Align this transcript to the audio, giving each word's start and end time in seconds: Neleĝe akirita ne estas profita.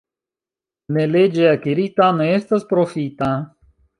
Neleĝe 0.97 1.43
akirita 1.51 2.09
ne 2.21 2.29
estas 2.39 2.65
profita. 2.75 3.29